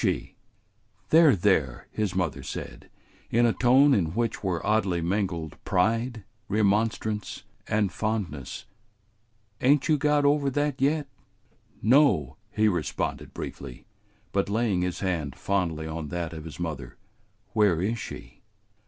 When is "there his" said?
1.35-2.15